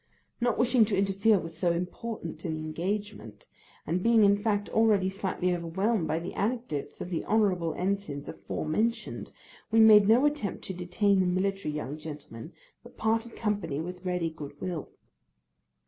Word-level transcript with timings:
Not 0.41 0.57
wishing 0.57 0.83
to 0.85 0.97
interfere 0.97 1.37
with 1.37 1.55
so 1.55 1.71
important 1.71 2.43
an 2.43 2.57
engagement, 2.57 3.45
and 3.85 4.01
being 4.01 4.23
in 4.23 4.35
fact 4.35 4.67
already 4.69 5.09
slightly 5.09 5.53
overwhelmed 5.55 6.07
by 6.07 6.17
the 6.17 6.33
anecdotes 6.33 7.01
of 7.01 7.11
the 7.11 7.23
honourable 7.25 7.73
ensigns 7.75 8.27
afore 8.27 8.65
mentioned, 8.65 9.31
we 9.69 9.79
made 9.79 10.07
no 10.07 10.25
attempt 10.25 10.63
to 10.63 10.73
detain 10.73 11.19
the 11.19 11.27
military 11.27 11.75
young 11.75 11.99
gentleman, 11.99 12.51
but 12.81 12.97
parted 12.97 13.35
company 13.35 13.79
with 13.79 14.03
ready 14.03 14.31
good 14.31 14.59
will. 14.59 14.89